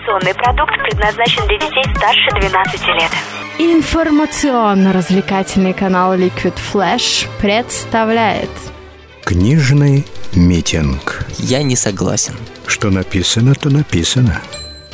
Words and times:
Информационный 0.00 0.34
продукт 0.34 0.72
предназначен 0.82 1.46
для 1.46 1.58
детей 1.58 1.84
старше 1.94 2.30
12 2.40 2.86
лет. 2.88 3.10
Информационно-развлекательный 3.58 5.74
канал 5.74 6.14
Liquid 6.14 6.54
Flash 6.72 7.28
представляет 7.38 8.48
Книжный 9.24 10.06
митинг. 10.34 11.26
Я 11.38 11.62
не 11.62 11.76
согласен. 11.76 12.34
Что 12.66 12.88
написано, 12.88 13.54
то 13.54 13.68
написано. 13.68 14.40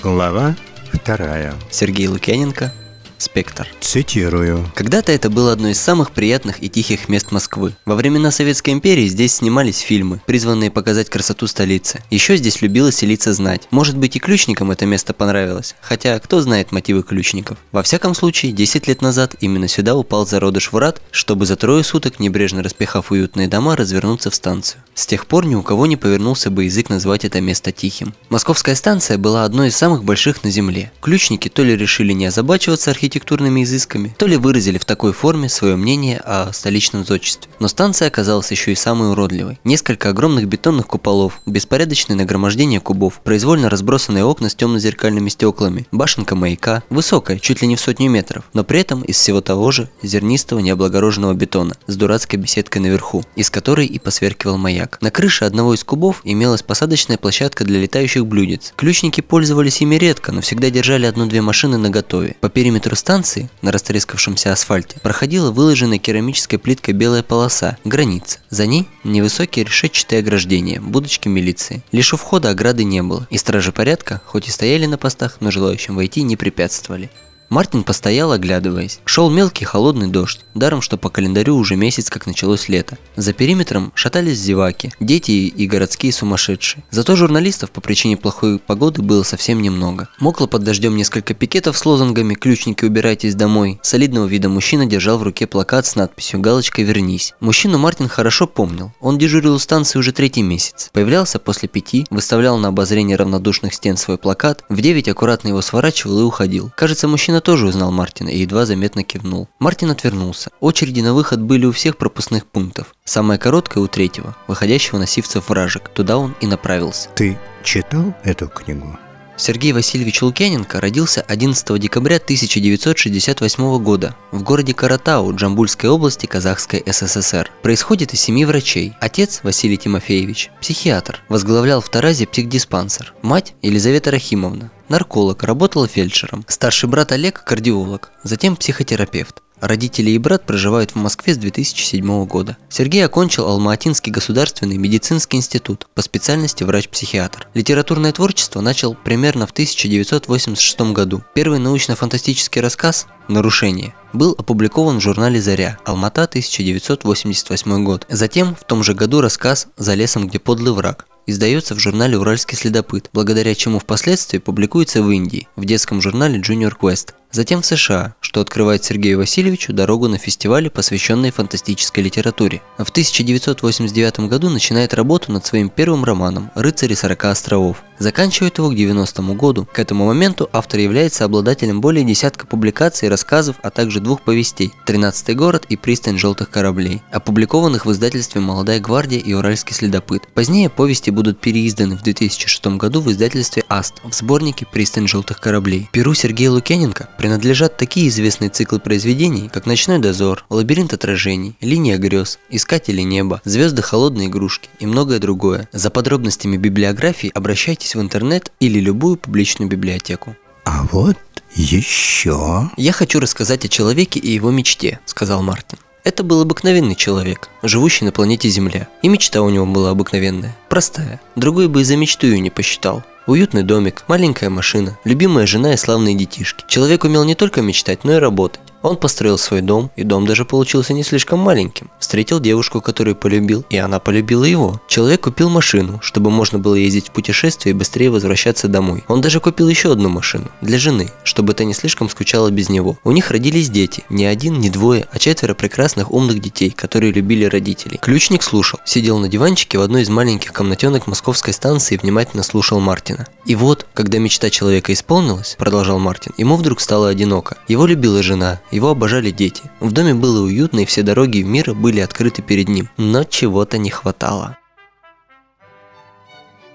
Глава 0.02 0.56
вторая. 0.92 1.54
Сергей 1.70 2.08
Лукьяненко, 2.08 2.72
Спектр. 3.18 3.66
Цитирую. 3.80 4.70
Когда-то 4.74 5.10
это 5.10 5.30
было 5.30 5.52
одно 5.52 5.68
из 5.68 5.80
самых 5.80 6.10
приятных 6.10 6.62
и 6.62 6.68
тихих 6.68 7.08
мест 7.08 7.32
Москвы. 7.32 7.74
Во 7.86 7.94
времена 7.94 8.30
Советской 8.30 8.70
империи 8.70 9.08
здесь 9.08 9.36
снимались 9.36 9.78
фильмы, 9.78 10.20
призванные 10.26 10.70
показать 10.70 11.08
красоту 11.08 11.46
столицы. 11.46 12.02
Еще 12.10 12.36
здесь 12.36 12.60
любила 12.60 12.92
селиться 12.92 13.32
знать. 13.32 13.68
Может 13.70 13.96
быть 13.96 14.16
и 14.16 14.18
ключникам 14.18 14.70
это 14.70 14.84
место 14.84 15.14
понравилось, 15.14 15.74
хотя 15.80 16.18
кто 16.18 16.40
знает 16.42 16.72
мотивы 16.72 17.02
ключников. 17.02 17.56
Во 17.72 17.82
всяком 17.82 18.14
случае, 18.14 18.52
10 18.52 18.86
лет 18.86 19.00
назад 19.00 19.34
именно 19.40 19.66
сюда 19.66 19.96
упал 19.96 20.26
зародыш 20.26 20.72
врат, 20.72 21.00
чтобы 21.10 21.46
за 21.46 21.56
трое 21.56 21.82
суток, 21.84 22.20
небрежно 22.20 22.62
распихав 22.62 23.10
уютные 23.12 23.48
дома, 23.48 23.76
развернуться 23.76 24.30
в 24.30 24.34
станцию. 24.34 24.82
С 24.94 25.06
тех 25.06 25.26
пор 25.26 25.46
ни 25.46 25.54
у 25.54 25.62
кого 25.62 25.86
не 25.86 25.96
повернулся 25.96 26.50
бы 26.50 26.64
язык 26.64 26.90
назвать 26.90 27.24
это 27.24 27.40
место 27.40 27.72
тихим. 27.72 28.14
Московская 28.28 28.74
станция 28.74 29.18
была 29.18 29.44
одной 29.44 29.68
из 29.68 29.76
самых 29.76 30.04
больших 30.04 30.44
на 30.44 30.50
Земле. 30.50 30.92
Ключники 31.00 31.48
то 31.48 31.62
ли 31.62 31.76
решили 31.76 32.12
не 32.12 32.26
озабачиваться 32.26 32.90
архитектурой, 32.90 33.05
архитектурными 33.06 33.62
изысками, 33.62 34.14
то 34.18 34.26
ли 34.26 34.36
выразили 34.36 34.78
в 34.78 34.84
такой 34.84 35.12
форме 35.12 35.48
свое 35.48 35.76
мнение 35.76 36.18
о 36.18 36.52
столичном 36.52 37.04
зодчестве. 37.04 37.50
Но 37.60 37.68
станция 37.68 38.08
оказалась 38.08 38.50
еще 38.50 38.72
и 38.72 38.74
самой 38.74 39.10
уродливой. 39.12 39.60
Несколько 39.62 40.10
огромных 40.10 40.46
бетонных 40.46 40.88
куполов, 40.88 41.40
беспорядочное 41.46 42.16
нагромождение 42.16 42.80
кубов, 42.80 43.20
произвольно 43.22 43.70
разбросанные 43.70 44.24
окна 44.24 44.48
с 44.48 44.56
темно-зеркальными 44.56 45.28
стеклами, 45.28 45.86
башенка 45.92 46.34
маяка, 46.34 46.82
высокая, 46.90 47.38
чуть 47.38 47.62
ли 47.62 47.68
не 47.68 47.76
в 47.76 47.80
сотню 47.80 48.10
метров, 48.10 48.44
но 48.52 48.64
при 48.64 48.80
этом 48.80 49.02
из 49.02 49.16
всего 49.16 49.40
того 49.40 49.70
же 49.70 49.88
зернистого 50.02 50.58
необлагороженного 50.58 51.34
бетона 51.34 51.76
с 51.86 51.94
дурацкой 51.96 52.40
беседкой 52.40 52.82
наверху, 52.82 53.22
из 53.36 53.50
которой 53.50 53.86
и 53.86 54.00
посверкивал 54.00 54.56
маяк. 54.56 54.98
На 55.00 55.12
крыше 55.12 55.44
одного 55.44 55.74
из 55.74 55.84
кубов 55.84 56.22
имелась 56.24 56.62
посадочная 56.62 57.18
площадка 57.18 57.64
для 57.64 57.80
летающих 57.80 58.26
блюдец. 58.26 58.72
Ключники 58.74 59.20
пользовались 59.20 59.80
ими 59.80 59.94
редко, 59.94 60.32
но 60.32 60.40
всегда 60.40 60.70
держали 60.70 61.06
одну-две 61.06 61.40
машины 61.40 61.78
наготове. 61.78 62.34
По 62.40 62.48
периметру 62.48 62.95
станции, 62.96 63.48
на 63.62 63.72
растрескавшемся 63.72 64.52
асфальте, 64.52 64.98
проходила 65.00 65.50
выложенная 65.50 65.98
керамической 65.98 66.58
плиткой 66.58 66.94
белая 66.94 67.22
полоса, 67.22 67.78
граница. 67.84 68.38
За 68.50 68.66
ней 68.66 68.88
невысокие 69.04 69.64
решетчатые 69.64 70.20
ограждения, 70.20 70.80
будочки 70.80 71.28
милиции. 71.28 71.82
Лишь 71.92 72.12
у 72.12 72.16
входа 72.16 72.50
ограды 72.50 72.84
не 72.84 73.02
было, 73.02 73.26
и 73.30 73.38
стражи 73.38 73.72
порядка, 73.72 74.20
хоть 74.26 74.48
и 74.48 74.50
стояли 74.50 74.86
на 74.86 74.98
постах, 74.98 75.36
но 75.40 75.50
желающим 75.50 75.96
войти 75.96 76.22
не 76.22 76.36
препятствовали. 76.36 77.10
Мартин 77.48 77.84
постоял, 77.84 78.32
оглядываясь. 78.32 79.00
Шел 79.04 79.30
мелкий 79.30 79.64
холодный 79.64 80.08
дождь, 80.08 80.40
даром 80.54 80.80
что 80.80 80.96
по 80.96 81.10
календарю 81.10 81.56
уже 81.56 81.76
месяц 81.76 82.10
как 82.10 82.26
началось 82.26 82.68
лето. 82.68 82.98
За 83.14 83.32
периметром 83.32 83.92
шатались 83.94 84.38
зеваки, 84.38 84.92
дети 85.00 85.30
и 85.30 85.66
городские 85.66 86.12
сумасшедшие. 86.12 86.82
Зато 86.90 87.14
журналистов 87.16 87.70
по 87.70 87.80
причине 87.80 88.16
плохой 88.16 88.58
погоды 88.58 89.02
было 89.02 89.22
совсем 89.22 89.62
немного. 89.62 90.08
Мокло 90.18 90.46
под 90.46 90.64
дождем 90.64 90.96
несколько 90.96 91.34
пикетов 91.34 91.78
с 91.78 91.86
лозунгами 91.86 92.34
«Ключники, 92.34 92.84
убирайтесь 92.84 93.34
домой». 93.34 93.78
Солидного 93.82 94.26
вида 94.26 94.48
мужчина 94.48 94.86
держал 94.86 95.18
в 95.18 95.22
руке 95.22 95.46
плакат 95.46 95.86
с 95.86 95.94
надписью 95.94 96.40
«Галочкой 96.40 96.84
вернись». 96.84 97.34
Мужчину 97.40 97.78
Мартин 97.78 98.08
хорошо 98.08 98.46
помнил. 98.46 98.92
Он 99.00 99.18
дежурил 99.18 99.54
у 99.54 99.58
станции 99.58 99.98
уже 99.98 100.12
третий 100.12 100.42
месяц. 100.42 100.90
Появлялся 100.92 101.38
после 101.38 101.68
пяти, 101.68 102.06
выставлял 102.10 102.58
на 102.58 102.68
обозрение 102.68 103.16
равнодушных 103.16 103.74
стен 103.74 103.96
свой 103.96 104.18
плакат, 104.18 104.64
в 104.68 104.80
девять 104.80 105.08
аккуратно 105.08 105.48
его 105.48 105.62
сворачивал 105.62 106.20
и 106.20 106.24
уходил. 106.24 106.72
Кажется, 106.76 107.08
мужчина 107.08 107.35
Мужчина 107.36 107.44
тоже 107.44 107.66
узнал 107.66 107.92
Мартина 107.92 108.30
и 108.30 108.38
едва 108.38 108.64
заметно 108.64 109.02
кивнул. 109.02 109.46
Мартин 109.58 109.90
отвернулся. 109.90 110.48
Очереди 110.60 111.02
на 111.02 111.12
выход 111.12 111.38
были 111.38 111.66
у 111.66 111.72
всех 111.72 111.98
пропускных 111.98 112.46
пунктов. 112.46 112.94
Самая 113.04 113.36
короткая 113.36 113.84
у 113.84 113.88
третьего, 113.88 114.34
выходящего 114.46 114.96
на 114.96 115.06
сивцев 115.06 115.50
вражек. 115.50 115.90
Туда 115.90 116.16
он 116.16 116.34
и 116.40 116.46
направился. 116.46 117.10
Ты 117.14 117.36
читал 117.62 118.14
эту 118.24 118.48
книгу? 118.48 118.98
Сергей 119.36 119.72
Васильевич 119.72 120.22
Лукьяненко 120.22 120.80
родился 120.80 121.20
11 121.20 121.78
декабря 121.78 122.16
1968 122.16 123.78
года 123.82 124.16
в 124.32 124.42
городе 124.42 124.74
Каратау 124.74 125.34
Джамбульской 125.34 125.90
области 125.90 126.26
Казахской 126.26 126.82
СССР. 126.86 127.50
Происходит 127.62 128.14
из 128.14 128.20
семьи 128.20 128.44
врачей. 128.44 128.94
Отец 129.00 129.40
Василий 129.42 129.76
Тимофеевич– 129.76 130.50
психиатр, 130.60 131.22
возглавлял 131.28 131.80
в 131.80 131.88
Таразе 131.88 132.26
психдиспансер. 132.26 133.14
Мать 133.22 133.54
Елизавета 133.62 134.10
Рахимовна– 134.10 134.70
нарколог, 134.88 135.42
работала 135.42 135.86
фельдшером. 135.86 136.44
Старший 136.48 136.88
брат 136.88 137.12
Олег– 137.12 137.44
кардиолог, 137.46 138.10
затем 138.22 138.56
психотерапевт. 138.56 139.42
Родители 139.60 140.10
и 140.10 140.18
брат 140.18 140.44
проживают 140.44 140.90
в 140.90 140.96
Москве 140.96 141.34
с 141.34 141.38
2007 141.38 142.26
года. 142.26 142.56
Сергей 142.68 143.04
окончил 143.04 143.48
Алма-Атинский 143.48 144.12
государственный 144.12 144.76
медицинский 144.76 145.38
институт 145.38 145.86
по 145.94 146.02
специальности 146.02 146.62
врач-психиатр. 146.62 147.48
Литературное 147.54 148.12
творчество 148.12 148.60
начал 148.60 148.94
примерно 148.94 149.46
в 149.46 149.52
1986 149.52 150.92
году. 150.92 151.22
Первый 151.34 151.58
научно-фантастический 151.58 152.60
рассказ 152.60 153.06
«Нарушение» 153.28 153.94
был 154.16 154.34
опубликован 154.38 154.98
в 154.98 155.02
журнале 155.02 155.40
«Заря», 155.40 155.78
Алмата, 155.84 156.24
1988 156.24 157.84
год. 157.84 158.06
Затем, 158.08 158.54
в 158.54 158.64
том 158.64 158.82
же 158.82 158.94
году, 158.94 159.20
рассказ 159.20 159.68
«За 159.76 159.94
лесом, 159.94 160.26
где 160.26 160.38
подлый 160.38 160.72
враг», 160.72 161.06
издается 161.26 161.74
в 161.74 161.78
журнале 161.78 162.18
«Уральский 162.18 162.56
следопыт», 162.56 163.10
благодаря 163.12 163.54
чему 163.54 163.78
впоследствии 163.78 164.38
публикуется 164.38 165.02
в 165.02 165.10
Индии, 165.10 165.48
в 165.56 165.64
детском 165.64 166.00
журнале 166.00 166.40
Junior 166.40 166.72
Quest 166.78 167.14
затем 167.36 167.62
в 167.62 167.66
США, 167.66 168.14
что 168.20 168.40
открывает 168.40 168.84
Сергею 168.84 169.18
Васильевичу 169.18 169.72
дорогу 169.72 170.08
на 170.08 170.18
фестивале, 170.18 170.70
посвященные 170.70 171.30
фантастической 171.30 172.02
литературе. 172.02 172.62
В 172.78 172.90
1989 172.90 174.20
году 174.20 174.48
начинает 174.48 174.94
работу 174.94 175.30
над 175.30 175.46
своим 175.46 175.68
первым 175.68 176.04
романом 176.04 176.50
«Рыцари 176.54 176.94
40 176.94 177.24
островов». 177.26 177.82
Заканчивает 177.98 178.58
его 178.58 178.70
к 178.70 178.74
90 178.74 179.22
году. 179.34 179.66
К 179.72 179.78
этому 179.78 180.06
моменту 180.06 180.48
автор 180.52 180.80
является 180.80 181.24
обладателем 181.24 181.80
более 181.80 182.04
десятка 182.04 182.46
публикаций, 182.46 183.08
рассказов, 183.08 183.56
а 183.62 183.70
также 183.70 184.00
двух 184.00 184.22
повестей 184.22 184.72
«Тринадцатый 184.84 185.34
город» 185.34 185.64
и 185.68 185.76
«Пристань 185.76 186.18
желтых 186.18 186.50
кораблей», 186.50 187.02
опубликованных 187.10 187.86
в 187.86 187.92
издательстве 187.92 188.40
«Молодая 188.40 188.80
гвардия» 188.80 189.18
и 189.18 189.32
«Уральский 189.32 189.74
следопыт». 189.74 190.22
Позднее 190.34 190.68
повести 190.68 191.10
будут 191.10 191.40
переизданы 191.40 191.96
в 191.96 192.02
2006 192.02 192.66
году 192.78 193.00
в 193.00 193.10
издательстве 193.10 193.64
«Аст» 193.68 193.94
в 194.04 194.12
сборнике 194.12 194.66
«Пристань 194.66 195.08
желтых 195.08 195.40
кораблей». 195.40 195.88
Перу 195.92 196.14
Сергея 196.14 196.50
Лукьяненко 196.50 197.08
принадлежат 197.18 197.76
такие 197.76 198.08
известные 198.08 198.50
циклы 198.50 198.80
произведений, 198.80 199.48
как 199.52 199.66
«Ночной 199.66 199.98
дозор», 199.98 200.44
«Лабиринт 200.50 200.92
отражений», 200.92 201.56
«Линия 201.60 201.96
грез», 201.98 202.38
«Искатели 202.50 203.02
неба», 203.02 203.40
«Звезды 203.44 203.82
холодной 203.82 204.26
игрушки» 204.26 204.68
и 204.80 204.86
многое 204.86 205.18
другое. 205.18 205.68
За 205.72 205.90
подробностями 205.90 206.56
библиографии 206.56 207.30
обращайтесь 207.34 207.85
в 207.94 208.00
интернет 208.00 208.52
или 208.60 208.80
любую 208.80 209.16
публичную 209.16 209.68
библиотеку. 209.68 210.36
А 210.64 210.86
вот 210.90 211.16
еще... 211.54 212.70
«Я 212.76 212.92
хочу 212.92 213.20
рассказать 213.20 213.64
о 213.64 213.68
человеке 213.68 214.18
и 214.18 214.30
его 214.30 214.50
мечте»,– 214.50 215.00
сказал 215.06 215.42
Мартин. 215.42 215.78
Это 216.06 216.22
был 216.22 216.40
обыкновенный 216.40 216.94
человек, 216.94 217.48
живущий 217.64 218.04
на 218.04 218.12
планете 218.12 218.48
Земля. 218.48 218.86
И 219.02 219.08
мечта 219.08 219.42
у 219.42 219.50
него 219.50 219.66
была 219.66 219.90
обыкновенная, 219.90 220.56
простая. 220.68 221.20
Другой 221.34 221.66
бы 221.66 221.80
и 221.80 221.84
за 221.84 221.96
мечту 221.96 222.28
ее 222.28 222.38
не 222.38 222.50
посчитал. 222.50 223.02
Уютный 223.26 223.64
домик, 223.64 224.04
маленькая 224.06 224.48
машина, 224.48 224.96
любимая 225.02 225.46
жена 225.46 225.74
и 225.74 225.76
славные 225.76 226.14
детишки. 226.14 226.64
Человек 226.68 227.02
умел 227.02 227.24
не 227.24 227.34
только 227.34 227.60
мечтать, 227.60 228.04
но 228.04 228.12
и 228.12 228.20
работать. 228.20 228.60
Он 228.86 228.96
построил 228.96 229.36
свой 229.36 229.62
дом, 229.62 229.90
и 229.96 230.04
дом 230.04 230.26
даже 230.26 230.44
получился 230.44 230.92
не 230.92 231.02
слишком 231.02 231.40
маленьким. 231.40 231.90
Встретил 231.98 232.38
девушку, 232.38 232.80
которую 232.80 233.16
полюбил, 233.16 233.64
и 233.68 233.76
она 233.78 233.98
полюбила 233.98 234.44
его. 234.44 234.80
Человек 234.86 235.22
купил 235.22 235.50
машину, 235.50 235.98
чтобы 236.04 236.30
можно 236.30 236.60
было 236.60 236.76
ездить 236.76 237.08
в 237.08 237.10
путешествие 237.10 237.72
и 237.72 237.76
быстрее 237.76 238.10
возвращаться 238.10 238.68
домой. 238.68 239.02
Он 239.08 239.20
даже 239.20 239.40
купил 239.40 239.68
еще 239.68 239.90
одну 239.90 240.08
машину, 240.08 240.46
для 240.60 240.78
жены, 240.78 241.10
чтобы 241.24 241.54
та 241.54 241.64
не 241.64 241.74
слишком 241.74 242.08
скучала 242.08 242.48
без 242.52 242.68
него. 242.68 242.96
У 243.02 243.10
них 243.10 243.32
родились 243.32 243.70
дети, 243.70 244.04
не 244.08 244.24
один, 244.24 244.60
не 244.60 244.70
двое, 244.70 245.08
а 245.10 245.18
четверо 245.18 245.54
прекрасных 245.54 246.12
умных 246.12 246.40
детей, 246.40 246.70
которые 246.70 247.10
любили 247.10 247.44
родителей. 247.44 247.98
Ключник 248.00 248.44
слушал, 248.44 248.78
сидел 248.84 249.18
на 249.18 249.28
диванчике 249.28 249.78
в 249.78 249.82
одной 249.82 250.02
из 250.02 250.10
маленьких 250.10 250.52
комнатенок 250.52 251.08
московской 251.08 251.52
станции 251.52 251.96
и 251.96 251.98
внимательно 251.98 252.44
слушал 252.44 252.78
Мартина. 252.78 253.26
И 253.46 253.56
вот, 253.56 253.84
когда 253.94 254.18
мечта 254.18 254.48
человека 254.48 254.92
исполнилась, 254.92 255.56
продолжал 255.58 255.98
Мартин, 255.98 256.34
ему 256.36 256.54
вдруг 256.54 256.80
стало 256.80 257.08
одиноко. 257.08 257.56
Его 257.66 257.86
любила 257.86 258.22
жена, 258.22 258.60
его 258.76 258.90
обожали 258.90 259.30
дети. 259.30 259.62
В 259.80 259.90
доме 259.90 260.14
было 260.14 260.44
уютно, 260.44 260.80
и 260.80 260.84
все 260.84 261.02
дороги 261.02 261.38
мира 261.38 261.72
были 261.74 262.00
открыты 262.00 262.42
перед 262.42 262.68
ним. 262.68 262.88
Но 262.96 263.24
чего-то 263.24 263.78
не 263.78 263.90
хватало. 263.90 264.56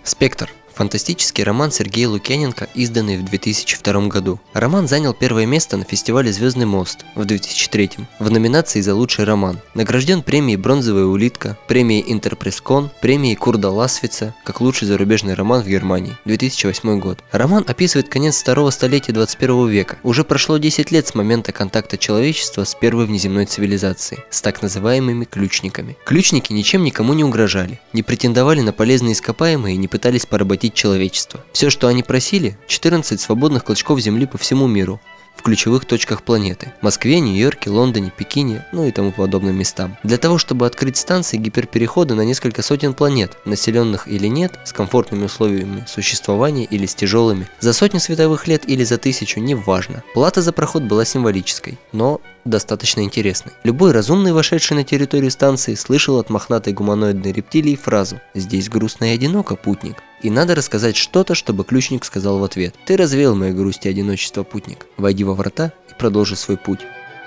Спектр. 0.03 0.49
Фантастический 0.75 1.43
роман 1.43 1.71
Сергея 1.71 2.07
Лукьяненко, 2.07 2.67
изданный 2.73 3.17
в 3.17 3.25
2002 3.25 4.07
году. 4.07 4.39
Роман 4.53 4.87
занял 4.87 5.13
первое 5.13 5.45
место 5.45 5.77
на 5.77 5.83
фестивале 5.83 6.31
«Звездный 6.31 6.65
мост» 6.65 7.05
в 7.15 7.25
2003 7.25 7.91
в 8.19 8.31
номинации 8.31 8.81
за 8.81 8.95
лучший 8.95 9.25
роман. 9.25 9.59
Награжден 9.73 10.23
премией 10.23 10.57
«Бронзовая 10.57 11.05
улитка», 11.05 11.57
премией 11.67 12.03
«Интерпресскон», 12.11 12.89
премией 13.01 13.35
Курда 13.35 13.69
Ласвица 13.69 14.33
как 14.43 14.61
лучший 14.61 14.87
зарубежный 14.87 15.33
роман 15.33 15.61
в 15.61 15.67
Германии 15.67 16.17
2008 16.25 16.99
год. 16.99 17.19
Роман 17.31 17.65
описывает 17.67 18.09
конец 18.09 18.39
второго 18.39 18.69
столетия 18.69 19.11
21 19.11 19.67
века. 19.67 19.97
Уже 20.03 20.23
прошло 20.23 20.57
10 20.57 20.91
лет 20.91 21.07
с 21.07 21.15
момента 21.15 21.51
контакта 21.51 21.97
человечества 21.97 22.63
с 22.63 22.75
первой 22.75 23.05
внеземной 23.05 23.45
цивилизацией, 23.45 24.23
с 24.29 24.41
так 24.41 24.61
называемыми 24.61 25.25
ключниками. 25.25 25.97
Ключники 26.05 26.53
ничем 26.53 26.83
никому 26.83 27.13
не 27.13 27.23
угрожали, 27.23 27.79
не 27.93 28.03
претендовали 28.03 28.61
на 28.61 28.73
полезные 28.73 29.13
ископаемые 29.13 29.75
и 29.75 29.77
не 29.77 29.87
пытались 29.87 30.25
поработить 30.25 30.60
человечество. 30.69 31.41
Все, 31.53 31.69
что 31.69 31.87
они 31.87 32.03
просили– 32.03 32.57
14 32.67 33.19
свободных 33.19 33.63
клочков 33.63 33.99
земли 33.99 34.25
по 34.25 34.37
всему 34.37 34.67
миру, 34.67 34.99
в 35.35 35.43
ключевых 35.43 35.85
точках 35.85 36.21
планеты– 36.21 36.73
Москве, 36.81 37.19
Нью-Йорке, 37.19 37.71
Лондоне, 37.71 38.11
Пекине, 38.15 38.65
ну 38.71 38.85
и 38.85 38.91
тому 38.91 39.11
подобным 39.11 39.57
местам. 39.57 39.97
Для 40.03 40.17
того, 40.17 40.37
чтобы 40.37 40.67
открыть 40.67 40.97
станции 40.97 41.37
гиперперехода 41.37 42.13
на 42.13 42.21
несколько 42.21 42.61
сотен 42.61 42.93
планет, 42.93 43.37
населенных 43.45 44.07
или 44.07 44.27
нет, 44.27 44.59
с 44.65 44.71
комфортными 44.71 45.25
условиями 45.25 45.83
существования 45.87 46.65
или 46.65 46.85
с 46.85 46.93
тяжелыми, 46.93 47.47
за 47.59 47.73
сотни 47.73 47.97
световых 47.97 48.47
лет 48.47 48.69
или 48.69 48.83
за 48.83 48.99
тысячу, 48.99 49.39
неважно. 49.39 50.03
Плата 50.13 50.43
за 50.43 50.51
проход 50.51 50.83
была 50.83 51.05
символической, 51.05 51.79
но 51.91 52.21
достаточно 52.45 53.01
интересной. 53.01 53.53
Любой 53.63 53.93
разумный, 53.93 54.33
вошедший 54.33 54.77
на 54.77 54.83
территорию 54.83 55.31
станции, 55.31 55.73
слышал 55.73 56.19
от 56.19 56.29
мохнатой 56.29 56.73
гуманоидной 56.73 57.31
рептилии 57.31 57.75
фразу 57.75 58.19
«Здесь 58.35 58.69
грустно 58.69 59.05
и 59.05 59.15
одиноко, 59.15 59.55
путник». 59.55 59.95
И 60.23 60.29
надо 60.29 60.55
рассказать 60.55 60.95
что-то, 60.95 61.35
чтобы 61.35 61.63
ключник 61.63 62.05
сказал 62.05 62.39
в 62.39 62.43
ответ 62.43 62.75
«Ты 62.85 62.95
развеял 62.95 63.35
мою 63.35 63.55
грусть 63.55 63.85
и 63.85 63.89
одиночество, 63.89 64.43
путник. 64.43 64.85
Войди 64.97 65.23
во 65.23 65.33
врата 65.33 65.73
и 65.89 65.93
продолжи 65.97 66.35
свой 66.35 66.57
путь». 66.57 66.81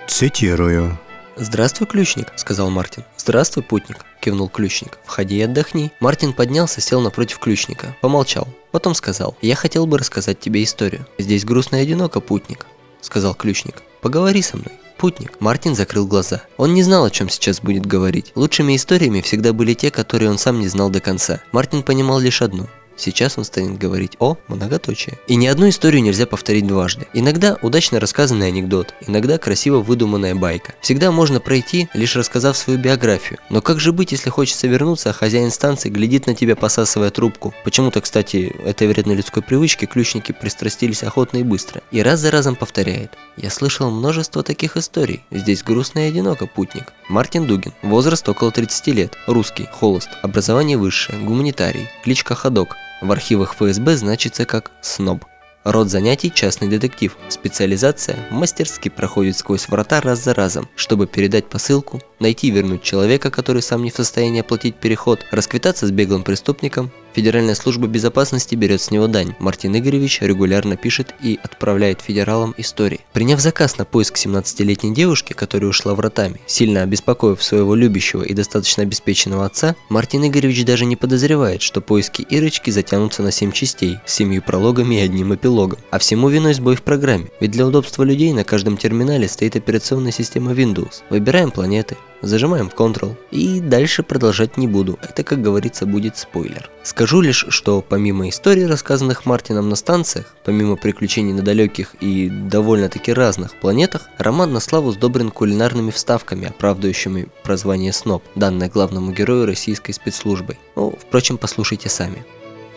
Цитирую. 0.07 0.99
«Здравствуй, 1.37 1.89
ключник»,— 1.89 2.33
сказал 2.37 2.71
Мартин. 2.71 3.05
«Здравствуй, 3.17 3.65
путник»,— 3.65 4.05
кивнул 4.21 4.49
ключник. 4.49 4.99
«Входи 5.05 5.39
и 5.39 5.43
отдохни». 5.43 5.91
Мартин 5.99 6.33
поднялся, 6.33 6.81
сел 6.81 7.01
напротив 7.01 7.41
ключника, 7.41 7.97
помолчал. 8.01 8.47
Потом 8.71 8.95
сказал, 8.95 9.37
«Я 9.43 9.57
хотел 9.57 9.87
бы 9.87 9.99
рассказать 9.99 10.39
тебе 10.39 10.63
историю. 10.63 11.07
Здесь 11.19 11.45
грустно 11.45 11.77
и 11.77 11.83
одиноко, 11.83 12.21
путник»,— 12.21 12.67
сказал 13.01 13.35
ключник. 13.35 13.83
«Поговори 14.01 14.43
со 14.43 14.57
мной». 14.57 14.73
Путник. 14.97 15.41
Мартин 15.41 15.75
закрыл 15.75 16.07
глаза. 16.07 16.43
Он 16.57 16.73
не 16.73 16.85
знал, 16.85 17.05
о 17.05 17.11
чем 17.11 17.29
сейчас 17.29 17.61
будет 17.61 17.85
говорить. 17.85 18.31
Лучшими 18.37 18.77
историями 18.77 19.21
всегда 19.21 19.53
были 19.53 19.75
те, 19.75 19.91
которые 19.91 20.31
он 20.31 20.39
сам 20.39 20.61
не 20.61 20.69
знал 20.69 20.89
до 20.89 21.01
конца. 21.01 21.41
Мартин 21.51 21.83
понимал 21.83 22.21
лишь 22.21 22.43
одну. 22.43 22.69
Сейчас 22.97 23.39
он 23.39 23.45
станет 23.45 23.79
говорить 23.79 24.17
о 24.19 24.37
многоточие. 24.49 25.19
И 25.27 25.37
ни 25.37 25.47
одну 25.47 25.69
историю 25.69 26.03
нельзя 26.03 26.27
повторить 26.27 26.67
дважды. 26.67 27.07
Иногда 27.13 27.59
удачно 27.63 28.01
рассказанный 28.01 28.49
анекдот, 28.49 28.95
иногда 29.07 29.39
красиво 29.39 29.81
выдуманная 29.81 30.35
байка. 30.35 30.75
Всегда 30.81 31.11
можно 31.11 31.41
пройти, 31.41 31.89
лишь 31.95 32.17
рассказав 32.17 32.57
свою 32.57 32.79
биографию. 32.79 33.39
Но 33.51 33.61
как 33.61 33.81
же 33.81 33.93
быть, 33.93 34.13
если 34.13 34.31
хочется 34.31 34.67
вернуться, 34.67 35.11
а 35.11 35.13
хозяин 35.13 35.51
станции 35.51 35.89
глядит 35.89 36.27
на 36.27 36.35
тебя, 36.35 36.57
посасывая 36.57 37.11
трубку? 37.11 37.55
Почему-то, 37.65 38.01
кстати, 38.01 38.55
этой 38.65 38.87
вредной 38.87 39.17
людской 39.17 39.43
привычке 39.43 39.87
ключники 39.87 40.33
пристрастились 40.33 41.03
охотно 41.03 41.39
и 41.39 41.43
быстро. 41.43 41.83
И 41.91 42.03
раз 42.03 42.21
за 42.21 42.31
разом 42.31 42.57
повторяет. 42.57 43.13
Я 43.37 43.51
слышал 43.51 43.91
множество 43.91 44.43
таких 44.43 44.77
историй. 44.77 45.23
Здесь 45.31 45.63
грустно 45.63 46.01
и 46.01 46.09
одиноко, 46.09 46.47
путник. 46.47 46.93
Мартин 47.09 47.47
Дугин. 47.47 47.73
Возраст 47.83 48.29
около 48.29 48.51
30 48.51 48.87
лет. 48.89 49.19
Русский. 49.27 49.69
Холост. 49.73 50.09
Образование 50.23 50.79
высшее. 50.79 51.19
Гуманитарий. 51.19 51.89
Кличка 52.03 52.35
Ходок. 52.35 52.77
В 53.05 53.13
архивах 53.13 53.55
ФСБ 53.57 53.99
значится 53.99 54.47
как 54.47 54.71
«СНОБ». 54.81 55.27
Род 55.65 55.91
занятий– 55.91 56.33
частный 56.35 56.69
детектив. 56.69 57.15
Специализация– 57.29 58.17
мастерски 58.31 58.89
проходит 58.89 59.37
сквозь 59.37 59.69
врата 59.69 60.01
раз 60.01 60.25
за 60.25 60.33
разом, 60.33 60.71
чтобы 60.75 61.07
передать 61.07 61.51
посылку, 61.51 62.01
найти 62.19 62.47
и 62.47 62.51
вернуть 62.51 62.83
человека, 62.83 63.31
который 63.31 63.61
сам 63.61 63.83
не 63.83 63.91
в 63.91 63.95
состоянии 63.95 64.41
оплатить 64.41 64.77
переход, 64.77 65.27
расквитаться 65.33 65.87
с 65.87 65.91
беглым 65.91 66.23
преступником, 66.23 66.91
Федеральная 67.15 67.55
служба 67.55 67.87
безопасности 67.87 68.57
берет 68.57 68.81
с 68.81 68.91
него 68.91 69.07
дань. 69.07 69.35
Мартин 69.39 69.77
Игоревич 69.77 70.21
регулярно 70.21 70.77
пишет 70.77 71.15
и 71.23 71.39
отправляет 71.43 72.01
федералам 72.01 72.55
истории. 72.59 73.01
Приняв 73.13 73.41
заказ 73.41 73.79
на 73.79 73.85
поиск 73.85 74.17
17-летней 74.17 74.93
девушки, 74.93 75.33
которая 75.33 75.71
ушла 75.71 75.95
вратами, 75.95 76.41
сильно 76.47 76.83
обеспокоив 76.83 77.43
своего 77.43 77.77
любящего 77.77 78.23
и 78.23 78.35
достаточно 78.35 78.83
обеспеченного 78.83 79.47
отца, 79.47 79.77
Мартин 79.89 80.27
Игоревич 80.27 80.65
даже 80.65 80.87
не 80.87 80.97
подозревает, 80.97 81.63
что 81.63 81.81
поиски 81.81 82.23
Ирочки 82.23 82.71
затянутся 82.71 83.23
на 83.23 83.31
7 83.31 83.53
частей, 83.53 83.99
с 84.05 84.15
7 84.15 84.41
прологами 84.41 84.97
и 84.97 85.05
одним 85.05 85.35
эпилогом. 85.35 85.79
А 85.93 85.99
всему 85.99 86.29
виной 86.29 86.55
сбой 86.55 86.75
в 86.75 86.83
программе, 86.83 87.29
ведь 87.39 87.53
для 87.53 87.67
удобства 87.67 88.03
людей 88.03 88.33
на 88.33 88.43
каждом 88.43 88.77
терминале 88.77 89.29
стоит 89.29 89.55
операционная 89.55 90.13
система 90.13 90.53
Windows. 90.53 91.03
Выбираем 91.11 91.53
планеты, 91.53 91.97
Зажимаем 92.27 92.71
Ctrl. 92.75 93.17
И 93.31 93.61
дальше 93.61 94.03
продолжать 94.03 94.57
не 94.57 94.67
буду, 94.67 94.99
это, 95.03 95.23
как 95.23 95.43
говорится, 95.43 95.87
будет 95.87 96.17
спойлер. 96.17 96.71
Скажу 96.83 97.21
лишь, 97.21 97.47
что 97.49 97.83
помимо 97.83 98.29
историй, 98.29 98.67
рассказанных 98.67 99.27
Мартином 99.27 99.69
на 99.69 99.77
станциях, 99.77 100.35
помимо 100.45 100.77
приключений 100.77 101.33
на 101.33 101.43
далеких 101.43 101.95
и 102.01 102.29
довольно-таки 102.29 103.13
разных 103.13 103.59
планетах, 103.61 104.09
роман 104.19 104.53
на 104.53 104.61
славу 104.61 104.93
сдобрен 104.93 105.31
кулинарными 105.31 105.91
вставками, 105.91 106.49
оправдывающими 106.49 107.29
прозвание 107.43 107.93
СНОП, 107.93 108.25
данное 108.35 108.69
главному 108.69 109.13
герою 109.13 109.47
российской 109.47 109.93
спецслужбой. 109.93 110.59
Ну, 110.77 110.97
впрочем, 111.01 111.39
послушайте 111.39 111.89
сами. 111.89 112.25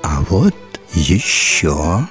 А 0.03 0.21
вот 0.29 0.55
еще... 0.93 2.07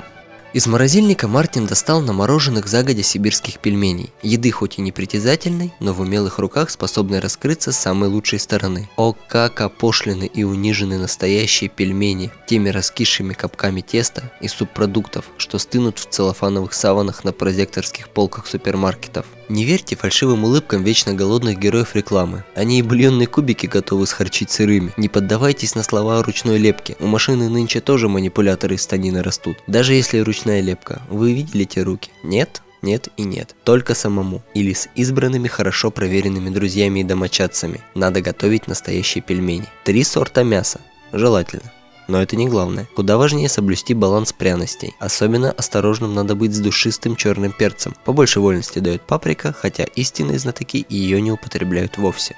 Из 0.56 0.66
морозильника 0.66 1.28
Мартин 1.28 1.66
достал 1.66 2.00
намороженных 2.00 2.66
загодя 2.66 3.02
сибирских 3.02 3.58
пельменей. 3.58 4.10
Еды 4.22 4.50
хоть 4.50 4.78
и 4.78 4.80
непритязательной, 4.80 5.74
но 5.80 5.92
в 5.92 6.00
умелых 6.00 6.38
руках 6.38 6.70
способной 6.70 7.18
раскрыться 7.18 7.72
с 7.72 7.76
самой 7.76 8.08
лучшей 8.08 8.38
стороны. 8.38 8.88
О, 8.96 9.14
как 9.28 9.60
опошлены 9.60 10.24
и 10.24 10.44
унижены 10.44 10.96
настоящие 10.96 11.68
пельмени 11.68 12.30
теми 12.46 12.70
раскисшими 12.70 13.34
капками 13.34 13.82
теста 13.82 14.32
и 14.40 14.48
субпродуктов, 14.48 15.26
что 15.36 15.58
стынут 15.58 15.98
в 15.98 16.06
целлофановых 16.08 16.72
саванах 16.72 17.22
на 17.22 17.34
прозекторских 17.34 18.08
полках 18.08 18.46
супермаркетов. 18.46 19.26
Не 19.48 19.64
верьте 19.64 19.94
фальшивым 19.94 20.42
улыбкам 20.42 20.82
вечно 20.82 21.14
голодных 21.14 21.58
героев 21.58 21.94
рекламы. 21.94 22.44
Они 22.56 22.80
и 22.80 22.82
бульонные 22.82 23.28
кубики 23.28 23.66
готовы 23.66 24.06
схарчить 24.06 24.50
сырыми. 24.50 24.92
Не 24.96 25.08
поддавайтесь 25.08 25.76
на 25.76 25.84
слова 25.84 26.18
о 26.18 26.22
ручной 26.24 26.58
лепке. 26.58 26.96
У 26.98 27.06
машины 27.06 27.48
нынче 27.48 27.80
тоже 27.80 28.08
манипуляторы 28.08 28.74
из 28.74 28.82
станины 28.82 29.22
растут. 29.22 29.58
Даже 29.68 29.94
если 29.94 30.18
ручная 30.46 30.60
лепка. 30.60 31.02
Вы 31.08 31.32
видели 31.34 31.64
те 31.64 31.82
руки? 31.82 32.10
Нет? 32.22 32.62
Нет 32.82 33.08
и 33.16 33.24
нет. 33.24 33.56
Только 33.64 33.94
самому. 33.94 34.42
Или 34.54 34.74
с 34.74 34.88
избранными 34.94 35.48
хорошо 35.48 35.90
проверенными 35.90 36.50
друзьями 36.50 37.00
и 37.00 37.04
домочадцами. 37.04 37.80
Надо 37.94 38.20
готовить 38.20 38.68
настоящие 38.68 39.22
пельмени. 39.22 39.66
Три 39.84 40.04
сорта 40.04 40.44
мяса. 40.44 40.80
Желательно. 41.12 41.72
Но 42.06 42.22
это 42.22 42.36
не 42.36 42.46
главное. 42.46 42.86
Куда 42.94 43.16
важнее 43.16 43.48
соблюсти 43.48 43.92
баланс 43.94 44.32
пряностей. 44.32 44.94
Особенно 45.00 45.50
осторожным 45.50 46.14
надо 46.14 46.36
быть 46.36 46.54
с 46.54 46.60
душистым 46.60 47.16
черным 47.16 47.50
перцем. 47.50 47.96
Побольше 48.04 48.38
вольности 48.38 48.78
дает 48.78 49.02
паприка, 49.02 49.52
хотя 49.52 49.84
истинные 49.96 50.38
знатоки 50.38 50.86
ее 50.88 51.20
не 51.20 51.32
употребляют 51.32 51.98
вовсе. 51.98 52.36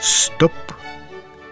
Стоп. 0.00 0.52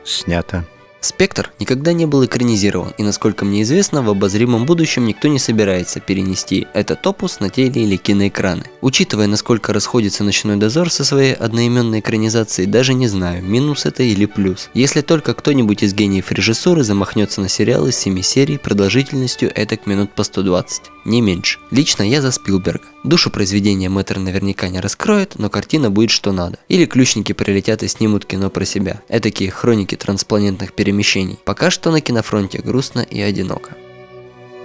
Снято. 0.05 0.65
Спектр 1.01 1.53
никогда 1.61 1.93
не 1.93 2.07
был 2.07 2.25
экранизирован, 2.25 2.93
и 2.99 3.03
насколько 3.03 3.45
мне 3.45 3.63
известно, 3.63 4.03
в 4.03 4.11
обозримом 4.11 4.67
будущем 4.67 5.05
никто 5.07 5.29
не 5.29 5.39
собирается 5.39 6.01
перенести 6.01 6.67
этот 6.75 7.07
опус 7.07 7.39
на 7.39 7.51
теле 7.51 7.85
или 7.85 7.97
киноэкраны. 7.97 8.65
Учитывая, 8.81 9.29
насколько 9.29 9.73
расходится 9.73 10.25
«Ночной 10.25 10.57
дозор» 10.57 10.91
со 10.91 11.05
своей 11.05 11.35
одноименной 11.35 12.01
экранизацией, 12.01 12.69
даже 12.69 12.95
не 12.95 13.07
знаю, 13.07 13.45
минус 13.45 13.87
это 13.87 14.03
или 14.03 14.27
плюс. 14.27 14.71
Если 14.75 15.01
только 15.01 15.35
кто-нибудь 15.35 15.85
из 15.85 15.95
гениев 15.95 16.33
режиссуры 16.33 16.83
замахнется 16.83 17.41
на 17.41 17.49
сериал 17.49 17.87
из 17.87 17.97
7 17.97 18.21
серий 18.23 18.59
продолжительностью 18.59 19.53
этак 19.55 19.87
минут 19.87 20.13
по 20.15 20.25
120, 20.25 20.83
не 21.05 21.21
меньше. 21.21 21.59
Лично 21.71 22.03
я 22.03 22.21
за 22.21 22.33
Спилберга. 22.33 22.85
Душу 23.05 23.31
произведения 23.31 23.89
мэтр 23.89 24.19
наверняка 24.19 24.69
не 24.69 24.81
раскроет, 24.81 25.39
но 25.39 25.49
картина 25.49 25.91
будет 25.91 26.11
что 26.11 26.33
надо. 26.33 26.59
Или 26.69 26.85
ключники 26.85 27.33
прилетят 27.33 27.83
и 27.83 27.89
снимут 27.89 28.27
кино 28.27 28.51
про 28.51 28.65
себя. 28.65 29.01
Этакие 29.09 29.51
хроники 29.51 29.95
транспланетных 29.95 30.75
перемещений. 30.89 31.39
Пока 31.45 31.71
что 31.71 31.91
на 31.91 32.01
кинофронте 32.01 32.61
грустно 32.61 33.01
и 33.01 33.21
одиноко. 33.21 33.73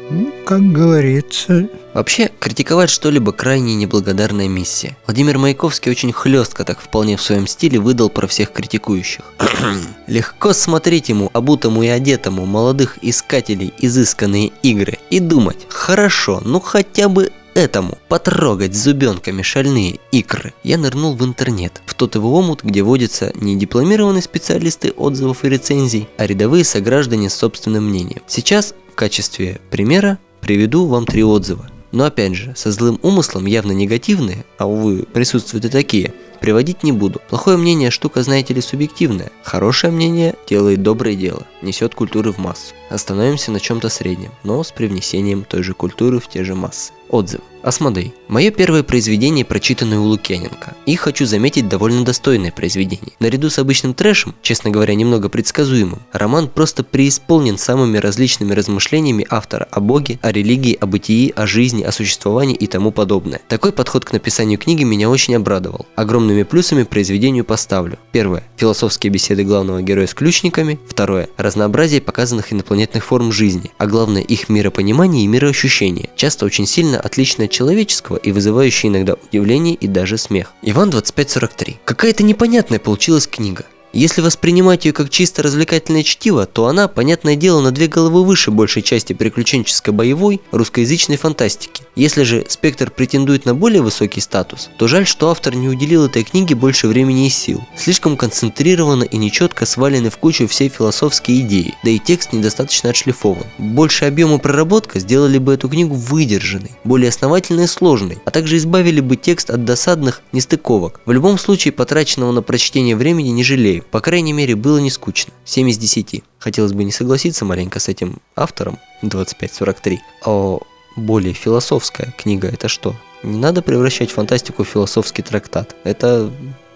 Ну, 0.10 0.32
как 0.46 0.62
говорится... 0.72 1.70
Вообще, 1.94 2.32
критиковать 2.40 2.90
что-либо 2.90 3.32
крайне 3.32 3.76
неблагодарная 3.76 4.48
миссия. 4.48 4.98
Владимир 5.06 5.38
Маяковский 5.38 5.92
очень 5.92 6.12
хлестко, 6.12 6.64
так 6.64 6.80
вполне 6.80 7.18
в 7.18 7.22
своем 7.22 7.46
стиле, 7.46 7.80
выдал 7.80 8.10
про 8.10 8.28
всех 8.28 8.52
критикующих. 8.52 9.24
Легко 10.08 10.54
смотреть 10.54 11.10
ему, 11.10 11.30
обутому 11.34 11.84
и 11.84 11.88
одетому, 11.88 12.46
молодых 12.46 12.98
искателей, 13.02 13.74
изысканные 13.80 14.52
игры, 14.64 14.98
и 15.10 15.20
думать, 15.20 15.68
хорошо, 15.70 16.42
ну 16.44 16.60
хотя 16.60 17.10
бы 17.10 17.32
этому 17.54 17.98
потрогать 18.10 18.76
зубенками 18.76 19.42
шальные 19.42 20.00
икры, 20.12 20.54
я 20.64 20.78
нырнул 20.78 21.16
в 21.16 21.24
интернет, 21.24 21.82
в 21.86 21.94
тот 21.94 22.16
его 22.16 22.34
омут, 22.38 22.64
где 22.64 22.82
водятся 22.84 23.32
не 23.36 23.56
дипломированные 23.56 24.22
специалисты 24.22 24.92
отзывов 24.92 25.46
и 25.46 25.50
рецензий, 25.50 26.08
а 26.18 26.26
рядовые 26.26 26.64
сограждане 26.64 27.30
с 27.30 27.36
собственным 27.36 27.90
мнением. 27.90 28.22
Сейчас 28.28 28.74
В 28.92 28.96
качестве 28.96 29.60
примера 29.72 30.20
приведу 30.40 30.86
вам 30.86 31.08
три 31.08 31.24
отзыва. 31.24 31.68
Но 31.92 32.06
опять 32.06 32.36
же, 32.36 32.54
со 32.56 32.72
злым 32.72 33.00
умыслом 33.04 33.46
явно 33.46 33.72
негативные, 33.72 34.46
а 34.58 34.68
увы, 34.68 35.06
присутствуют 35.14 35.66
и 35.66 35.70
такие, 35.70 36.14
приводить 36.42 36.84
не 36.84 36.92
буду. 36.92 37.22
Плохое 37.30 37.56
мнение 37.56 37.90
штука, 37.92 38.22
знаете 38.24 38.54
ли, 38.54 38.62
субъективная. 38.62 39.32
Хорошее 39.44 39.94
мнение 39.94 40.36
делает 40.50 40.84
доброе 40.84 41.16
дело, 41.16 41.48
несет 41.62 41.96
культуры 41.96 42.32
в 42.32 42.40
массу. 42.40 42.74
Остановимся 42.94 43.52
на 43.52 43.60
чем-то 43.60 43.90
среднем, 43.90 44.30
но 44.44 44.64
с 44.64 44.72
привнесением 44.72 45.46
той 45.46 45.64
же 45.64 45.74
культуры 45.74 46.20
в 46.20 46.28
те 46.28 46.44
же 46.44 46.54
массы. 46.54 46.94
Отзыв. 47.10 47.42
Асмодей. 47.64 48.14
Мое 48.28 48.52
первое 48.52 48.84
произведение, 48.84 49.46
прочитанное 49.46 50.00
у 50.00 50.04
Лукьяненко. 50.04 50.76
И 50.86 50.96
хочу 50.96 51.26
заметить 51.26 51.70
довольно 51.70 52.04
достойное 52.04 52.52
произведение. 52.52 53.14
Наряду 53.20 53.50
с 53.50 53.58
обычным 53.58 53.94
трэшем, 53.94 54.36
честно 54.42 54.70
говоря, 54.70 54.96
немного 54.96 55.30
предсказуемым, 55.30 56.00
роман 56.12 56.50
просто 56.50 56.84
преисполнен 56.84 57.58
самыми 57.58 58.00
различными 58.00 58.54
размышлениями 58.54 59.26
автора 59.30 59.68
о 59.72 59.80
Боге, 59.80 60.20
о 60.22 60.32
религии, 60.32 60.78
о 60.80 60.88
бытии, 60.88 61.32
о 61.36 61.48
жизни, 61.48 61.84
о 61.84 61.94
существовании 61.94 62.56
и 62.56 62.68
тому 62.68 62.92
подобное. 62.92 63.42
Такой 63.48 63.72
подход 63.72 64.04
к 64.04 64.12
написанию 64.12 64.60
книги 64.60 64.84
меня 64.84 65.10
очень 65.10 65.36
обрадовал. 65.36 65.86
Огромными 65.96 66.44
плюсами 66.44 66.84
произведению 66.84 67.46
поставлю. 67.46 67.98
Первое. 68.12 68.44
Философские 68.58 69.12
беседы 69.12 69.44
главного 69.46 69.82
героя 69.82 70.08
с 70.08 70.14
ключниками. 70.14 70.80
Второе. 70.90 71.30
Разнообразие 71.38 72.02
показанных 72.02 72.52
инопланетных 72.52 72.83
форм 73.00 73.32
жизни, 73.32 73.72
а 73.78 73.88
главное 73.88 74.22
их 74.22 74.50
миропонимание 74.50 75.24
и 75.24 75.28
мироощущение. 75.28 76.10
Часто 76.16 76.46
очень 76.46 76.66
сильно 76.66 77.00
отличное 77.00 77.48
человеческого 77.48 78.18
и 78.18 78.32
вызывающий 78.32 78.90
иногда 78.90 79.16
удивление 79.30 79.76
и 79.76 79.88
даже 79.88 80.18
смех. 80.18 80.54
Иван 80.62 80.90
2543. 80.90 81.80
Какая-то 81.86 82.24
непонятная 82.24 82.80
получилась 82.80 83.28
книга. 83.28 83.66
Если 83.94 84.22
воспринимать 84.22 84.86
ее 84.86 84.92
как 84.92 85.12
чисто 85.12 85.44
развлекательное 85.44 86.02
чтиво, 86.02 86.48
то 86.48 86.66
она, 86.66 86.88
понятное 86.88 87.36
дело, 87.36 87.62
на 87.62 87.70
две 87.70 87.88
головы 87.88 88.26
выше 88.26 88.50
большей 88.50 88.82
части 88.82 89.14
приключенческой 89.14 89.94
боевой 89.94 90.42
русскоязычной 90.52 91.18
фантастики. 91.18 91.84
Если 91.96 92.24
же 92.24 92.44
спектр 92.50 92.90
претендует 92.90 93.46
на 93.46 93.54
более 93.54 93.84
высокий 93.84 94.20
статус, 94.20 94.72
то 94.80 94.88
жаль, 94.88 95.06
что 95.06 95.30
автор 95.30 95.54
не 95.54 95.70
уделил 95.70 96.08
этой 96.08 96.24
книге 96.24 96.56
больше 96.56 96.88
времени 96.88 97.28
и 97.28 97.30
сил. 97.30 97.64
Слишком 97.78 98.18
концентрированно 98.18 99.04
и 99.04 99.16
нечетко 99.18 99.68
свалены 99.68 100.10
в 100.10 100.18
кучу 100.18 100.48
все 100.48 100.70
философские 100.70 101.42
идеи, 101.42 101.76
да 101.84 101.92
и 101.92 102.00
текст 102.00 102.34
недостаточно 102.34 102.90
отшлифован. 102.90 103.46
Больше 103.60 104.06
объем 104.06 104.34
и 104.34 104.40
проработка 104.40 105.00
сделали 105.00 105.38
бы 105.38 105.54
эту 105.54 105.70
книгу 105.70 105.94
выдержанной, 105.94 106.72
более 106.84 107.10
основательной 107.10 107.66
и 107.66 107.68
сложной, 107.68 108.18
а 108.26 108.32
также 108.32 108.58
избавили 108.58 109.02
бы 109.02 109.18
текст 109.18 109.52
от 109.52 109.66
досадных 109.66 110.24
нестыковок. 110.32 111.00
В 111.06 111.12
любом 111.12 111.38
случае, 111.38 111.74
потраченного 111.74 112.32
на 112.32 112.42
прочтение 112.42 112.96
времени 112.96 113.30
не 113.30 113.44
жалею. 113.44 113.83
По 113.92 114.02
крайней 114.02 114.34
мере, 114.34 114.56
было 114.56 114.78
не 114.78 114.90
скучно. 114.90 115.34
7 115.46 115.70
из 115.70 115.78
10. 115.78 116.24
Хотелось 116.40 116.74
бы 116.74 116.84
не 116.84 116.92
согласиться 116.92 117.46
маленько 117.46 117.80
с 117.80 117.88
этим 117.88 118.18
автором, 118.36 118.80
2543. 119.02 120.02
А 120.26 120.58
более 120.96 121.34
философская 121.34 122.14
книга 122.18 122.48
это 122.48 122.68
что? 122.68 122.96
Не 123.24 123.40
надо 123.40 123.62
превращать 123.62 124.12
фантастику 124.12 124.64
в 124.64 124.68
философский 124.68 125.22
трактат. 125.22 125.76
Это 125.84 126.30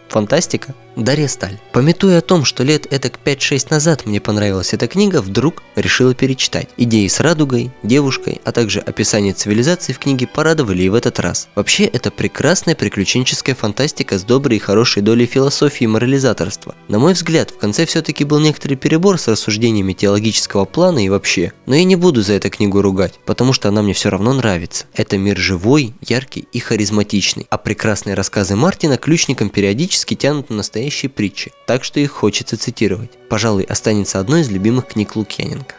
фантастика. 0.10 0.74
Дарья 0.98 1.28
Сталь. 1.28 1.60
Пометуя 1.74 2.18
о 2.18 2.22
том, 2.22 2.44
что 2.44 2.64
лет 2.64 2.92
этак 2.92 3.20
5-6 3.24 3.68
назад 3.70 4.08
мне 4.08 4.20
понравилась 4.20 4.74
эта 4.74 4.88
книга, 4.88 5.22
вдруг 5.22 5.62
решила 5.76 6.16
перечитать. 6.16 6.70
Идеи 6.76 7.08
с 7.08 7.20
радугой, 7.20 7.70
девушкой, 7.84 8.42
а 8.44 8.52
также 8.52 8.80
описание 8.80 9.34
цивилизации 9.34 9.94
в 9.94 10.00
книге 10.00 10.26
порадовали 10.26 10.82
и 10.82 10.90
в 10.90 10.96
этот 10.96 11.20
раз. 11.20 11.50
Вообще, 11.54 11.84
это 11.84 12.10
прекрасная 12.10 12.74
приключенческая 12.74 13.54
фантастика 13.54 14.18
с 14.18 14.24
доброй 14.24 14.58
и 14.58 14.60
хорошей 14.60 15.04
долей 15.04 15.28
философии 15.28 15.84
и 15.84 15.88
морализаторства. 15.88 16.74
На 16.88 16.98
мой 16.98 17.14
взгляд, 17.14 17.52
в 17.52 17.60
конце 17.60 17.86
все-таки 17.86 18.24
был 18.24 18.40
некоторый 18.40 18.74
перебор 18.74 19.20
с 19.20 19.28
рассуждениями 19.28 19.94
теологического 19.94 20.66
плана 20.66 21.06
и 21.06 21.10
вообще. 21.10 21.54
Но 21.68 21.76
я 21.76 21.84
не 21.84 21.96
буду 21.96 22.24
за 22.24 22.34
эту 22.34 22.50
книгу 22.50 22.82
ругать, 22.82 23.20
потому 23.28 23.54
что 23.54 23.70
она 23.70 23.84
мне 23.84 23.94
все 23.94 24.10
равно 24.10 24.34
нравится. 24.34 24.86
Это 24.96 25.20
мир 25.20 25.38
живой, 25.38 25.94
яркий 26.02 26.48
и 26.52 26.58
харизматичный. 26.58 27.46
А 27.52 27.60
прекрасные 27.60 28.16
рассказы 28.16 28.56
Мартина 28.56 28.98
ключником 28.98 29.50
периодически 29.50 29.97
тянут 30.16 30.50
на 30.50 30.58
настоящие 30.58 31.10
притчи, 31.10 31.52
так 31.66 31.84
что 31.84 32.00
их 32.00 32.12
хочется 32.12 32.58
цитировать. 32.58 33.12
Пожалуй, 33.30 33.64
останется 33.64 34.20
одной 34.20 34.42
из 34.42 34.50
любимых 34.50 34.88
книг 34.88 35.16
Лукьяненко. 35.16 35.76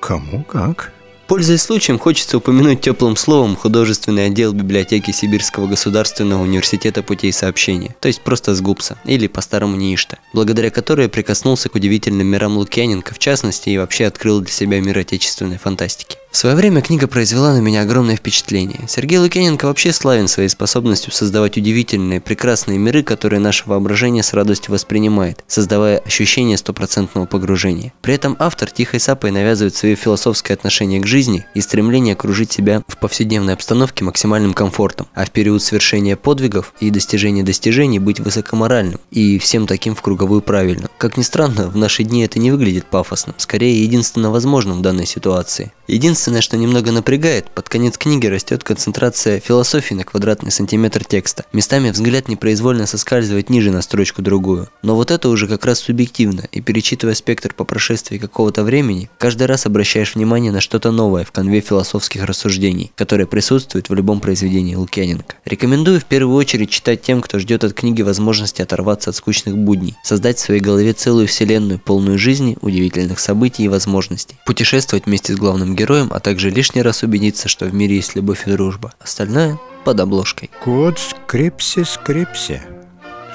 Кому 0.00 0.44
как? 0.44 0.92
Пользуясь 1.26 1.62
случаем, 1.62 1.98
хочется 1.98 2.36
упомянуть 2.36 2.82
теплым 2.82 3.16
словом 3.16 3.56
художественный 3.56 4.26
отдел 4.26 4.52
библиотеки 4.52 5.10
Сибирского 5.10 5.66
государственного 5.66 6.42
университета 6.42 7.02
путей 7.02 7.32
сообщения, 7.32 7.96
то 8.00 8.08
есть 8.08 8.20
просто 8.20 8.54
СГУПСа, 8.54 8.98
или 9.06 9.26
по-старому 9.26 9.74
НИИШТа, 9.76 10.18
благодаря 10.34 10.70
которой 10.70 11.04
я 11.04 11.08
прикоснулся 11.08 11.70
к 11.70 11.74
удивительным 11.74 12.26
мирам 12.26 12.58
Лукьяненко 12.58 13.14
в 13.14 13.18
частности 13.18 13.70
и 13.70 13.78
вообще 13.78 14.04
открыл 14.04 14.40
для 14.40 14.52
себя 14.52 14.80
мир 14.80 14.98
отечественной 14.98 15.56
фантастики. 15.56 16.18
В 16.34 16.36
свое 16.36 16.56
время 16.56 16.82
книга 16.82 17.06
произвела 17.06 17.52
на 17.54 17.60
меня 17.60 17.82
огромное 17.82 18.16
впечатление. 18.16 18.86
Сергей 18.88 19.18
Лукьяненко 19.18 19.66
вообще 19.66 19.92
славен 19.92 20.26
своей 20.26 20.48
способностью 20.48 21.12
создавать 21.12 21.56
удивительные, 21.56 22.20
прекрасные 22.20 22.76
миры, 22.76 23.04
которые 23.04 23.38
наше 23.38 23.62
воображение 23.66 24.24
с 24.24 24.32
радостью 24.32 24.72
воспринимает, 24.72 25.44
создавая 25.46 25.98
ощущение 25.98 26.56
стопроцентного 26.56 27.26
погружения. 27.26 27.92
При 28.02 28.14
этом 28.14 28.34
автор 28.40 28.68
тихой 28.68 28.98
сапой 28.98 29.30
навязывает 29.30 29.76
свое 29.76 29.94
философское 29.94 30.54
отношение 30.54 31.00
к 31.00 31.06
жизни 31.06 31.46
и 31.54 31.60
стремление 31.60 32.14
окружить 32.14 32.50
себя 32.50 32.82
в 32.88 32.98
повседневной 32.98 33.54
обстановке 33.54 34.02
максимальным 34.02 34.54
комфортом, 34.54 35.06
а 35.14 35.26
в 35.26 35.30
период 35.30 35.62
совершения 35.62 36.16
подвигов 36.16 36.74
и 36.80 36.90
достижения 36.90 37.44
достижений 37.44 38.00
быть 38.00 38.18
высокоморальным 38.18 38.98
и 39.12 39.38
всем 39.38 39.68
таким 39.68 39.94
в 39.94 40.02
круговую 40.02 40.42
правильным. 40.42 40.90
Как 40.98 41.16
ни 41.16 41.22
странно, 41.22 41.68
в 41.68 41.76
наши 41.76 42.02
дни 42.02 42.24
это 42.24 42.40
не 42.40 42.50
выглядит 42.50 42.86
пафосным, 42.86 43.36
скорее 43.38 43.84
единственно 43.84 44.32
возможным 44.32 44.78
в 44.78 44.82
данной 44.82 45.06
ситуации. 45.06 45.70
Единственное, 45.86 46.23
что 46.40 46.56
немного 46.56 46.90
напрягает, 46.90 47.50
под 47.50 47.68
конец 47.68 47.98
книги 47.98 48.26
растет 48.26 48.64
концентрация 48.64 49.40
философии 49.40 49.94
на 49.94 50.04
квадратный 50.04 50.50
сантиметр 50.50 51.04
текста. 51.04 51.44
Местами 51.52 51.90
взгляд 51.90 52.28
непроизвольно 52.28 52.86
соскальзывает 52.86 53.50
ниже 53.50 53.70
на 53.70 53.82
строчку 53.82 54.22
другую. 54.22 54.68
Но 54.82 54.94
вот 54.94 55.10
это 55.10 55.28
уже 55.28 55.46
как 55.46 55.64
раз 55.64 55.80
субъективно, 55.80 56.44
и 56.50 56.60
перечитывая 56.60 57.14
спектр 57.14 57.52
по 57.52 57.64
прошествии 57.64 58.18
какого-то 58.18 58.64
времени, 58.64 59.10
каждый 59.18 59.46
раз 59.46 59.66
обращаешь 59.66 60.14
внимание 60.14 60.52
на 60.52 60.60
что-то 60.60 60.90
новое 60.90 61.24
в 61.24 61.32
конве 61.32 61.60
философских 61.60 62.24
рассуждений, 62.24 62.90
которые 62.96 63.26
присутствуют 63.26 63.88
в 63.88 63.94
любом 63.94 64.20
произведении 64.20 64.74
Лукьяненко. 64.74 65.36
Рекомендую 65.44 66.00
в 66.00 66.04
первую 66.04 66.36
очередь 66.36 66.70
читать 66.70 67.02
тем, 67.02 67.20
кто 67.20 67.38
ждет 67.38 67.64
от 67.64 67.74
книги 67.74 68.02
возможности 68.02 68.62
оторваться 68.62 69.10
от 69.10 69.16
скучных 69.16 69.56
будней, 69.56 69.96
создать 70.02 70.38
в 70.38 70.40
своей 70.40 70.60
голове 70.60 70.92
целую 70.92 71.26
вселенную, 71.26 71.78
полную 71.78 72.18
жизни, 72.18 72.56
удивительных 72.60 73.20
событий 73.20 73.64
и 73.64 73.68
возможностей, 73.68 74.36
путешествовать 74.46 75.06
вместе 75.06 75.32
с 75.32 75.36
главным 75.36 75.76
героем, 75.76 76.12
а 76.14 76.20
также 76.20 76.48
лишний 76.48 76.80
раз 76.80 77.02
убедиться, 77.02 77.48
что 77.48 77.66
в 77.66 77.74
мире 77.74 77.96
есть 77.96 78.14
любовь 78.14 78.46
и 78.46 78.52
дружба. 78.52 78.94
Остальное 79.00 79.58
под 79.84 79.98
обложкой. 79.98 80.48
Код 80.62 80.96
скрипси-скрипси. 80.96 82.62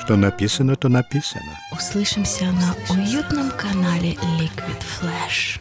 Что 0.01 0.15
написано, 0.15 0.77
то 0.77 0.87
написано. 0.87 1.59
Услышимся 1.73 2.45
на 2.45 2.73
уютном 2.89 3.51
канале 3.51 4.13
Liquid 4.39 4.81
Flash. 5.01 5.59